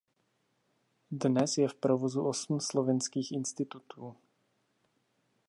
Dnes 1.11 1.57
je 1.57 1.67
v 1.67 1.73
provozu 1.73 2.25
osm 2.27 2.59
Slovenských 2.59 3.31
institutů. 3.31 4.15